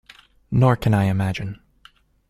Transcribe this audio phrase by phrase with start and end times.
[0.49, 1.59] Nor can I imagine.